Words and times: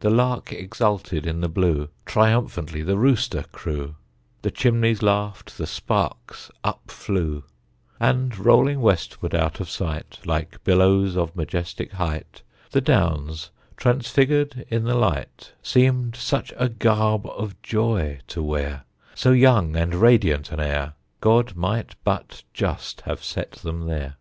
The 0.00 0.10
lark 0.10 0.52
exulted 0.52 1.24
in 1.24 1.40
the 1.40 1.48
blue, 1.48 1.88
Triumphantly 2.04 2.82
the 2.82 2.96
rooster 2.98 3.44
crew, 3.52 3.94
The 4.42 4.50
chimneys 4.50 5.02
laughed, 5.04 5.56
the 5.56 5.68
sparks 5.68 6.50
up 6.64 6.90
flew; 6.90 7.44
And 8.00 8.36
rolling 8.36 8.80
westward 8.80 9.36
out 9.36 9.60
of 9.60 9.70
sight, 9.70 10.18
Like 10.26 10.64
billows 10.64 11.16
of 11.16 11.36
majestic 11.36 11.92
height, 11.92 12.42
The 12.72 12.80
Downs, 12.80 13.50
transfigured 13.76 14.66
in 14.68 14.82
the 14.82 14.96
light, 14.96 15.52
Seemed 15.62 16.16
such 16.16 16.52
a 16.56 16.68
garb 16.68 17.24
of 17.26 17.54
joy 17.62 18.18
to 18.26 18.42
wear, 18.42 18.82
So 19.14 19.30
young 19.30 19.76
and 19.76 19.94
radiant 19.94 20.50
an 20.50 20.58
air, 20.58 20.94
God 21.20 21.54
might 21.54 21.94
but 22.02 22.42
just 22.52 23.02
have 23.02 23.22
set 23.22 23.52
them 23.52 23.86
there. 23.86 24.16